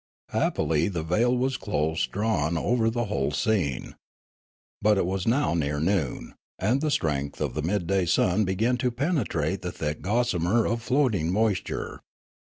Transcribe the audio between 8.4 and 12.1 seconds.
began to penetrate the thick gossamer of floating moisture.